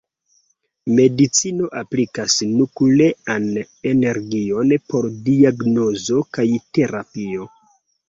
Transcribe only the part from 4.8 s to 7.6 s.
por diagnozo kaj terapio.